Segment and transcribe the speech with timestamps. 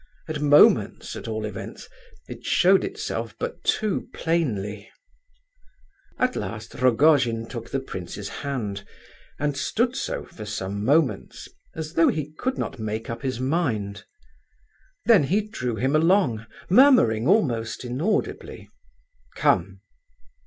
[0.27, 1.87] At moments, at all events,
[2.27, 4.89] it showed itself but too plainly,
[6.17, 8.83] At last Rogojin took the prince's hand,
[9.37, 14.05] and stood so for some moments, as though he could not make up his mind.
[15.05, 18.69] Then he drew him along, murmuring almost inaudibly,
[19.35, 19.81] "Come!"